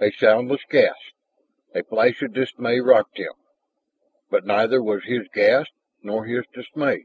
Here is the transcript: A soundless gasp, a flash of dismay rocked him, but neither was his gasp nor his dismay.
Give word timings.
A 0.00 0.10
soundless 0.10 0.62
gasp, 0.68 1.12
a 1.72 1.84
flash 1.84 2.20
of 2.20 2.32
dismay 2.32 2.80
rocked 2.80 3.18
him, 3.18 3.34
but 4.28 4.44
neither 4.44 4.82
was 4.82 5.04
his 5.04 5.28
gasp 5.32 5.70
nor 6.02 6.24
his 6.24 6.46
dismay. 6.52 7.04